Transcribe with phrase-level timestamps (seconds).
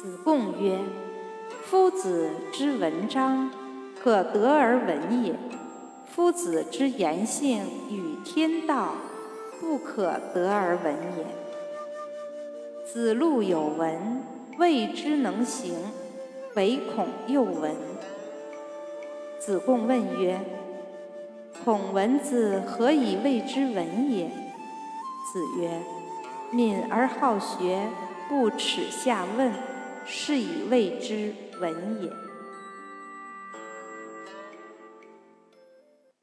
[0.00, 0.78] 子贡曰
[1.62, 3.50] ：“夫子之文章，
[4.02, 5.34] 可得而闻也；
[6.06, 8.94] 夫子之言性与天道，
[9.60, 11.26] 不可得而闻也。”
[12.90, 14.22] 子路有闻，
[14.56, 15.74] 未之能行，
[16.54, 17.76] 唯恐又闻。
[19.38, 20.40] 子贡问曰
[21.62, 24.30] ：“孔文子何以谓之文也？”
[25.30, 25.82] 子曰
[26.50, 27.86] ：“敏而好学，
[28.30, 29.52] 不耻下问。”
[30.12, 32.29] 是以谓之文也。